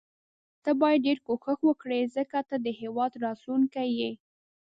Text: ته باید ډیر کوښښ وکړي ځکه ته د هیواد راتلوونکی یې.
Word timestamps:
ته 0.63 0.71
باید 0.81 1.03
ډیر 1.05 1.17
کوښښ 1.25 1.59
وکړي 1.65 2.01
ځکه 2.15 2.39
ته 2.49 2.55
د 2.65 2.67
هیواد 2.81 3.11
راتلوونکی 3.23 3.87
یې. 3.99 4.11